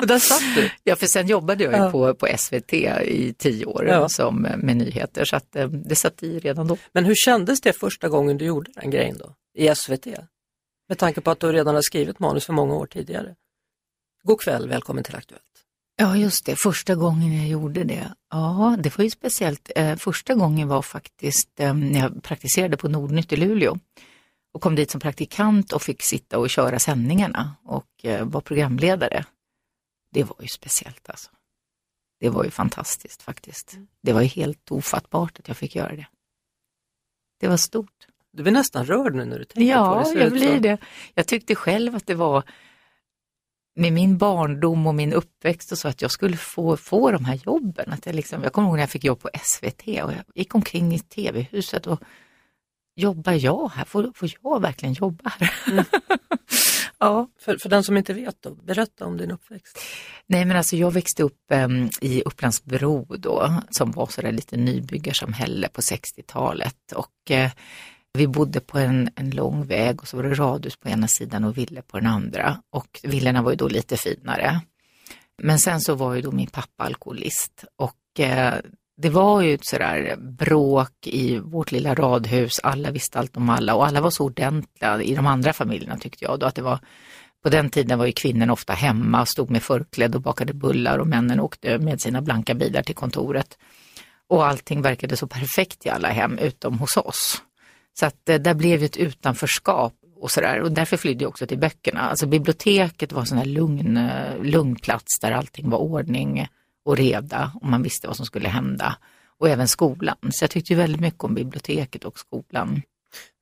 Och 0.00 0.06
där 0.06 0.18
satt 0.18 0.42
du. 0.56 0.70
Ja, 0.84 0.96
för 0.96 1.06
sen 1.06 1.26
jobbade 1.26 1.64
jag 1.64 1.72
Ja. 1.74 1.90
på, 1.90 2.14
på 2.14 2.28
SVT 2.38 2.72
i 3.04 3.34
tio 3.38 3.64
år 3.66 3.86
Ja. 3.86 4.08
som, 4.08 4.42
med 4.42 4.76
nyheter. 4.76 5.24
Så 5.24 5.36
att, 5.36 5.56
eh, 5.56 5.68
det 5.68 5.94
satt 5.96 6.22
i 6.22 6.38
redan 6.38 6.66
då. 6.66 6.76
Men 6.92 7.04
hur 7.04 7.14
kändes 7.14 7.60
det 7.60 7.72
första 7.72 8.08
gången 8.08 8.38
du 8.38 8.44
gjorde 8.44 8.70
den 8.74 8.90
grejen 8.90 9.18
då? 9.18 9.34
I 9.54 9.74
SVT? 9.74 10.06
Med 10.88 10.98
tanke 10.98 11.20
på 11.20 11.30
att 11.30 11.40
du 11.40 11.52
redan 11.52 11.74
har 11.74 11.82
skrivit 11.82 12.18
manus 12.18 12.46
för 12.46 12.52
många 12.52 12.74
år 12.74 12.86
tidigare. 12.86 13.34
God 14.22 14.40
kväll, 14.40 14.68
välkommen 14.68 15.04
till 15.04 15.16
Aktuellt. 15.16 15.42
Ja, 16.02 16.16
just 16.16 16.46
det. 16.46 16.56
Första 16.56 16.94
gången 16.94 17.36
jag 17.36 17.48
gjorde 17.48 17.84
det. 17.84 18.12
Ja, 18.30 18.76
det 18.82 18.98
var 18.98 19.04
ju 19.04 19.10
speciellt. 19.10 19.70
Eh, 19.76 19.96
första 19.96 20.34
gången 20.34 20.68
var 20.68 20.82
faktiskt 20.82 21.60
eh, 21.60 21.74
när 21.74 22.00
jag 22.00 22.22
praktiserade 22.22 22.76
på 22.76 22.88
Nordnytt 22.88 23.32
i 23.32 23.36
Luleå 23.36 23.78
och 24.54 24.60
kom 24.62 24.74
dit 24.74 24.90
som 24.90 25.00
praktikant 25.00 25.72
och 25.72 25.82
fick 25.82 26.02
sitta 26.02 26.38
och 26.38 26.50
köra 26.50 26.78
sändningarna 26.78 27.56
och 27.64 27.86
eh, 28.04 28.24
var 28.24 28.40
programledare. 28.40 29.24
Det 30.12 30.22
var 30.24 30.36
ju 30.40 30.48
speciellt 30.48 31.10
alltså. 31.10 31.30
Det 32.20 32.28
var 32.30 32.44
ju 32.44 32.50
fantastiskt 32.50 33.22
faktiskt. 33.22 33.76
Det 34.02 34.12
var 34.12 34.20
ju 34.20 34.28
helt 34.28 34.70
ofattbart 34.72 35.38
att 35.38 35.48
jag 35.48 35.56
fick 35.56 35.76
göra 35.76 35.96
det. 35.96 36.06
Det 37.40 37.48
var 37.48 37.56
stort. 37.56 38.06
Du 38.32 38.42
blir 38.42 38.52
nästan 38.52 38.86
rörd 38.86 39.14
nu 39.14 39.24
när 39.24 39.38
du 39.38 39.44
tänker 39.44 39.74
på 39.74 39.80
Ja, 39.80 39.98
det. 39.98 40.04
ser 40.04 40.20
jag 40.20 40.32
blir 40.32 40.56
så. 40.56 40.62
det. 40.62 40.78
Jag 41.14 41.26
tyckte 41.26 41.54
själv 41.54 41.94
att 41.96 42.06
det 42.06 42.14
var 42.14 42.42
med 43.74 43.92
min 43.92 44.18
barndom 44.18 44.86
och 44.86 44.94
min 44.94 45.12
uppväxt 45.12 45.72
och 45.72 45.78
så 45.78 45.88
att 45.88 46.02
jag 46.02 46.10
skulle 46.10 46.36
få, 46.36 46.76
få 46.76 47.10
de 47.10 47.24
här 47.24 47.40
jobben. 47.44 47.92
Att 47.92 48.06
jag, 48.06 48.14
liksom, 48.14 48.42
jag 48.42 48.52
kommer 48.52 48.68
ihåg 48.68 48.76
när 48.76 48.82
jag 48.82 48.90
fick 48.90 49.04
jobb 49.04 49.20
på 49.20 49.30
SVT 49.42 49.82
och 49.82 50.12
jag 50.12 50.24
gick 50.34 50.54
omkring 50.54 50.94
i 50.94 50.98
tv-huset 50.98 51.86
och 51.86 52.00
jobbar 52.96 53.32
jag 53.32 53.68
här? 53.68 53.84
Får, 53.84 54.12
får 54.14 54.30
jag 54.42 54.60
verkligen 54.60 54.92
jobba 54.92 55.32
här? 55.38 55.50
ja. 56.98 57.28
För, 57.40 57.56
för 57.58 57.68
den 57.68 57.84
som 57.84 57.96
inte 57.96 58.14
vet 58.14 58.42
då, 58.42 58.54
berätta 58.54 59.06
om 59.06 59.16
din 59.16 59.30
uppväxt. 59.30 59.78
Nej 60.26 60.44
men 60.44 60.56
alltså 60.56 60.76
jag 60.76 60.90
växte 60.90 61.22
upp 61.22 61.50
em, 61.50 61.90
i 62.00 62.22
Upplandsbro 62.22 63.06
då, 63.18 63.62
som 63.70 63.90
var 63.90 64.06
sådär 64.06 64.32
lite 64.32 64.56
nybyggarsamhälle 64.56 65.68
på 65.68 65.80
60-talet. 65.80 66.92
Och 66.94 67.30
eh, 67.30 67.50
vi 68.18 68.26
bodde 68.26 68.60
på 68.60 68.78
en, 68.78 69.10
en 69.16 69.30
lång 69.30 69.66
väg 69.66 70.00
och 70.00 70.08
så 70.08 70.16
var 70.16 70.24
det 70.24 70.34
radhus 70.34 70.76
på 70.76 70.88
ena 70.88 71.08
sidan 71.08 71.44
och 71.44 71.58
villor 71.58 71.82
på 71.82 71.98
den 71.98 72.06
andra. 72.06 72.62
Och 72.70 73.00
villorna 73.02 73.42
var 73.42 73.50
ju 73.50 73.56
då 73.56 73.68
lite 73.68 73.96
finare. 73.96 74.60
Men 75.42 75.58
sen 75.58 75.80
så 75.80 75.94
var 75.94 76.14
ju 76.14 76.22
då 76.22 76.32
min 76.32 76.46
pappa 76.46 76.84
alkoholist 76.84 77.64
och 77.76 78.20
eh, 78.20 78.54
det 78.96 79.10
var 79.10 79.42
ju 79.42 79.54
ett 79.54 79.66
sådär 79.66 80.16
bråk 80.16 81.06
i 81.06 81.38
vårt 81.38 81.72
lilla 81.72 81.94
radhus, 81.94 82.60
alla 82.62 82.90
visste 82.90 83.18
allt 83.18 83.36
om 83.36 83.50
alla 83.50 83.74
och 83.74 83.86
alla 83.86 84.00
var 84.00 84.10
så 84.10 84.24
ordentliga 84.24 85.02
i 85.02 85.14
de 85.14 85.26
andra 85.26 85.52
familjerna 85.52 85.98
tyckte 85.98 86.24
jag 86.24 86.38
då 86.38 86.46
att 86.46 86.54
det 86.54 86.62
var 86.62 86.78
på 87.42 87.48
den 87.48 87.70
tiden 87.70 87.98
var 87.98 88.06
ju 88.06 88.12
kvinnorna 88.12 88.52
ofta 88.52 88.72
hemma 88.72 89.20
och 89.20 89.28
stod 89.28 89.50
med 89.50 89.62
förklädd 89.62 90.14
och 90.14 90.20
bakade 90.20 90.54
bullar 90.54 90.98
och 90.98 91.06
männen 91.06 91.40
åkte 91.40 91.78
med 91.78 92.00
sina 92.00 92.22
blanka 92.22 92.54
bilar 92.54 92.82
till 92.82 92.94
kontoret. 92.94 93.58
Och 94.28 94.46
allting 94.46 94.82
verkade 94.82 95.16
så 95.16 95.26
perfekt 95.26 95.86
i 95.86 95.88
alla 95.88 96.08
hem 96.08 96.38
utom 96.38 96.78
hos 96.78 96.96
oss. 96.96 97.42
Så 97.98 98.06
att 98.06 98.28
eh, 98.28 98.40
där 98.40 98.54
blev 98.54 98.80
ju 98.80 98.86
ett 98.86 98.96
utanförskap 98.96 99.94
och 100.16 100.30
sådär 100.30 100.60
och 100.60 100.72
därför 100.72 100.96
flydde 100.96 101.24
jag 101.24 101.28
också 101.28 101.46
till 101.46 101.58
böckerna. 101.58 102.00
Alltså 102.00 102.26
biblioteket 102.26 103.12
var 103.12 103.20
en 103.20 103.26
sån 103.26 103.38
här 103.38 103.44
lugn, 103.44 103.96
eh, 103.96 104.42
lugn 104.42 104.76
plats 104.76 105.18
där 105.20 105.32
allting 105.32 105.70
var 105.70 105.78
ordning 105.78 106.46
och 106.84 106.96
reda 106.96 107.52
och 107.60 107.66
man 107.68 107.82
visste 107.82 108.06
vad 108.06 108.16
som 108.16 108.26
skulle 108.26 108.48
hända. 108.48 108.96
Och 109.38 109.48
även 109.48 109.68
skolan. 109.68 110.16
Så 110.30 110.44
jag 110.44 110.50
tyckte 110.50 110.72
ju 110.72 110.76
väldigt 110.78 111.00
mycket 111.00 111.24
om 111.24 111.34
biblioteket 111.34 112.04
och 112.04 112.18
skolan. 112.18 112.82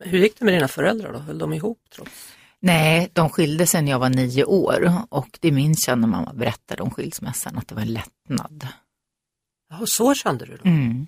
Hur 0.05 0.19
gick 0.19 0.39
det 0.39 0.45
med 0.45 0.55
dina 0.55 0.69
föräldrar 0.69 1.13
då? 1.13 1.19
Höll 1.19 1.39
de 1.39 1.53
ihop 1.53 1.79
trots? 1.95 2.33
Nej, 2.61 3.11
de 3.13 3.29
skilde 3.31 3.67
sig 3.67 3.83
när 3.83 3.91
jag 3.91 3.99
var 3.99 4.09
nio 4.11 4.45
år 4.45 4.93
och 5.09 5.39
det 5.41 5.53
minns 5.53 5.89
jag 5.89 5.99
när 5.99 6.09
mamma 6.09 6.33
berättade 6.33 6.83
om 6.83 6.91
skilsmässan 6.91 7.59
att 7.59 7.69
det 7.69 7.75
var 7.75 7.83
en 7.83 7.93
lättnad. 7.93 8.69
Ja, 9.71 9.81
så 9.85 10.15
kände 10.15 10.45
du 10.47 10.57
då? 10.57 10.69
Mm. 10.69 11.07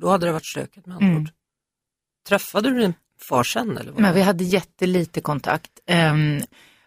Då 0.00 0.08
hade 0.08 0.26
det 0.26 0.32
varit 0.32 0.46
stökigt 0.46 0.86
med 0.86 0.96
andra 0.96 1.06
Mm. 1.08 1.22
ord. 1.22 1.30
Träffade 2.28 2.70
du 2.70 2.78
din 2.78 2.94
far 3.28 3.44
sen 3.44 3.78
eller? 3.78 3.92
Vad? 3.92 4.00
Men 4.00 4.14
vi 4.14 4.22
hade 4.22 4.44
jättelite 4.44 5.20
kontakt. 5.20 5.70
Um, 6.12 6.40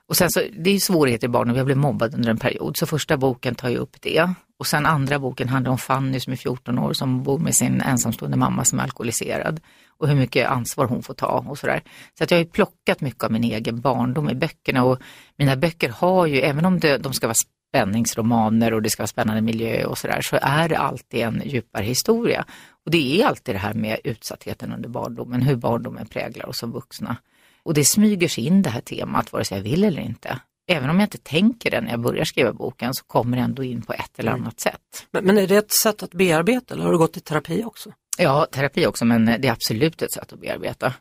och 0.08 0.18
sen 0.18 0.32
så, 0.32 0.40
det 0.40 0.70
är 0.70 0.74
ju 0.74 0.80
svårigheter 0.80 1.28
i 1.28 1.30
barnen, 1.30 1.56
jag 1.56 1.66
blev 1.66 1.78
mobbad 1.78 2.14
under 2.14 2.30
en 2.30 2.38
period, 2.38 2.78
så 2.78 2.86
första 2.86 3.18
boken 3.18 3.56
tar 3.56 3.70
ju 3.70 3.78
upp 3.78 4.02
det. 4.02 4.34
Och 4.60 4.68
sen 4.68 4.86
andra 4.86 5.20
boken 5.20 5.50
handlar 5.50 5.72
om 5.72 5.78
Fanny 5.78 6.20
som 6.20 6.34
är 6.34 6.38
14 6.38 6.80
år 6.80 6.94
som 6.94 7.24
bor 7.24 7.40
med 7.40 7.56
sin 7.56 7.82
ensamstående 7.82 8.38
mamma 8.38 8.66
som 8.66 8.80
är 8.80 8.84
alkoholiserad. 8.84 9.60
Och 9.98 10.08
hur 10.08 10.16
mycket 10.16 10.48
ansvar 10.50 10.86
hon 10.86 11.04
får 11.04 11.14
ta 11.14 11.46
och 11.48 11.58
sådär. 11.58 11.84
Så 12.18 12.24
att 12.24 12.32
jag 12.32 12.38
har 12.38 12.44
ju 12.44 12.50
plockat 12.50 13.02
mycket 13.02 13.24
av 13.24 13.32
min 13.32 13.44
egen 13.44 13.82
barndom 13.82 14.30
i 14.30 14.36
böckerna 14.36 14.84
och 14.84 15.00
mina 15.36 15.56
böcker 15.56 15.90
har 15.90 16.26
ju, 16.26 16.40
även 16.40 16.66
om 16.66 16.80
det, 16.80 16.98
de 16.98 17.14
ska 17.14 17.28
vara 17.28 17.36
spänningsromaner 17.70 18.74
och 18.74 18.82
det 18.82 18.90
ska 18.90 19.02
vara 19.02 19.08
spännande 19.08 19.42
miljö 19.42 19.86
och 19.86 19.98
sådär, 19.98 20.22
så 20.22 20.38
är 20.42 20.70
det 20.70 20.78
alltid 20.78 21.20
en 21.20 21.42
djupare 21.46 21.84
historia. 21.84 22.46
Och 22.86 22.92
det 22.92 23.22
är 23.22 23.26
alltid 23.26 23.56
det 23.56 23.60
här 23.60 23.74
med 23.74 24.00
utsattheten 24.04 24.74
under 24.74 24.90
barndomen, 24.90 25.42
hur 25.42 25.56
barndomen 25.56 26.08
präglar 26.08 26.50
oss 26.50 26.60
som 26.60 26.72
vuxna. 26.72 27.18
Och 27.64 27.74
det 27.74 27.86
smyger 27.86 28.28
sig 28.28 28.46
in 28.46 28.62
det 28.62 28.70
här 28.70 28.82
temat, 28.82 29.34
vare 29.34 29.46
sig 29.46 29.58
jag 29.58 29.64
vill 29.64 29.84
eller 29.84 30.02
inte. 30.02 30.40
Även 30.70 30.90
om 30.90 31.00
jag 31.00 31.06
inte 31.06 31.18
tänker 31.18 31.72
det 31.72 31.82
när 31.82 31.92
jag 31.92 32.00
börjar 32.00 32.26
skriva 32.26 32.54
boken 32.54 32.94
så 32.94 33.06
kommer 33.06 33.38
det 33.38 33.44
ändå 33.44 33.64
in 33.64 33.82
på 33.82 33.94
ett 33.94 34.20
eller 34.20 34.32
annat 34.32 34.60
sätt. 34.60 35.08
Men, 35.12 35.26
men 35.26 35.38
är 35.38 35.48
det 35.48 35.58
ett 35.58 35.72
sätt 35.84 36.04
att 36.04 36.12
bearbeta 36.12 36.74
eller 36.74 36.84
har 36.84 36.92
du 36.92 36.98
gått 36.98 37.18
i 37.18 37.20
terapi 37.20 37.64
också? 37.64 37.92
Ja, 38.18 38.48
terapi 38.52 38.86
också, 38.86 39.06
men 39.06 39.26
det 39.26 39.48
är 39.48 39.52
absolut 39.52 40.02
ett 40.02 40.12
sätt 40.12 40.34
att 40.34 40.40
bearbeta. 40.40 40.94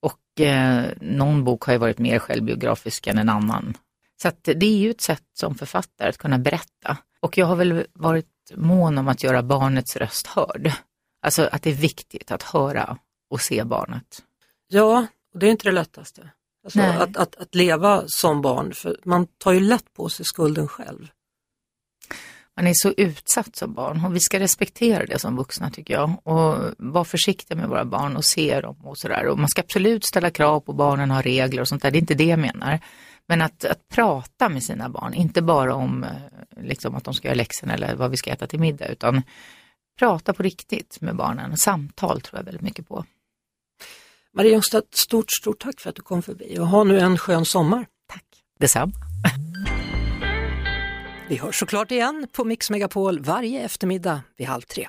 Och 0.00 0.40
eh, 0.40 0.84
någon 1.00 1.44
bok 1.44 1.64
har 1.64 1.72
ju 1.72 1.78
varit 1.78 1.98
mer 1.98 2.18
självbiografisk 2.18 3.06
än 3.06 3.18
en 3.18 3.28
annan. 3.28 3.74
Så 4.22 4.30
det 4.42 4.66
är 4.66 4.78
ju 4.78 4.90
ett 4.90 5.00
sätt 5.00 5.24
som 5.34 5.54
författare 5.54 6.08
att 6.08 6.18
kunna 6.18 6.38
berätta. 6.38 6.96
Och 7.20 7.38
jag 7.38 7.46
har 7.46 7.56
väl 7.56 7.86
varit 7.92 8.26
mån 8.54 8.98
om 8.98 9.08
att 9.08 9.22
göra 9.22 9.42
barnets 9.42 9.96
röst 9.96 10.26
hörd. 10.26 10.72
Alltså 11.22 11.48
att 11.52 11.62
det 11.62 11.70
är 11.70 11.74
viktigt 11.74 12.30
att 12.30 12.42
höra 12.42 12.98
och 13.30 13.40
se 13.40 13.64
barnet. 13.64 14.22
Ja, 14.68 15.06
och 15.34 15.38
det 15.40 15.46
är 15.46 15.50
inte 15.50 15.68
det 15.68 15.72
lättaste. 15.72 16.30
Alltså 16.64 16.80
att, 16.80 17.16
att, 17.16 17.36
att 17.36 17.54
leva 17.54 18.02
som 18.06 18.42
barn, 18.42 18.74
för 18.74 18.96
man 19.04 19.26
tar 19.26 19.52
ju 19.52 19.60
lätt 19.60 19.92
på 19.94 20.08
sig 20.08 20.26
skulden 20.26 20.68
själv. 20.68 21.10
Man 22.56 22.66
är 22.66 22.72
så 22.74 22.92
utsatt 22.96 23.56
som 23.56 23.74
barn 23.74 24.04
och 24.04 24.16
vi 24.16 24.20
ska 24.20 24.40
respektera 24.40 25.06
det 25.06 25.18
som 25.18 25.36
vuxna 25.36 25.70
tycker 25.70 25.94
jag. 25.94 26.26
Och 26.26 26.74
vara 26.78 27.04
försiktiga 27.04 27.56
med 27.56 27.68
våra 27.68 27.84
barn 27.84 28.16
och 28.16 28.24
se 28.24 28.60
dem 28.60 28.76
och 28.84 28.98
sådär. 28.98 29.26
Och 29.26 29.38
man 29.38 29.48
ska 29.48 29.60
absolut 29.60 30.04
ställa 30.04 30.30
krav 30.30 30.60
på 30.60 30.72
barnen 30.72 31.10
och 31.10 31.16
ha 31.16 31.22
regler 31.22 31.60
och 31.62 31.68
sånt 31.68 31.82
där, 31.82 31.90
det 31.90 31.98
är 31.98 32.00
inte 32.00 32.14
det 32.14 32.24
jag 32.24 32.38
menar. 32.38 32.80
Men 33.28 33.42
att, 33.42 33.64
att 33.64 33.88
prata 33.88 34.48
med 34.48 34.62
sina 34.62 34.88
barn, 34.88 35.14
inte 35.14 35.42
bara 35.42 35.74
om 35.74 36.04
eh, 36.04 36.10
liksom, 36.62 36.94
att 36.94 37.04
de 37.04 37.14
ska 37.14 37.28
göra 37.28 37.36
läxorna 37.36 37.74
eller 37.74 37.94
vad 37.94 38.10
vi 38.10 38.16
ska 38.16 38.30
äta 38.30 38.46
till 38.46 38.60
middag, 38.60 38.88
utan 38.88 39.22
prata 39.98 40.32
på 40.32 40.42
riktigt 40.42 41.00
med 41.00 41.16
barnen. 41.16 41.56
Samtal 41.56 42.20
tror 42.20 42.38
jag 42.38 42.44
väldigt 42.44 42.62
mycket 42.62 42.88
på. 42.88 43.04
Maria 44.36 44.50
Ljungstedt, 44.50 44.94
stort, 44.94 45.30
stort 45.40 45.60
tack 45.60 45.80
för 45.80 45.90
att 45.90 45.96
du 45.96 46.02
kom 46.02 46.22
förbi 46.22 46.58
och 46.58 46.68
ha 46.68 46.84
nu 46.84 47.00
en 47.00 47.18
skön 47.18 47.44
sommar. 47.44 47.86
Tack. 48.08 48.24
Detsamma. 48.58 48.92
Vi 51.28 51.36
hörs 51.36 51.58
såklart 51.58 51.90
igen 51.90 52.26
på 52.32 52.44
Mix 52.44 52.70
Megapol 52.70 53.20
varje 53.20 53.60
eftermiddag 53.60 54.22
vid 54.36 54.46
halv 54.46 54.62
tre. 54.62 54.88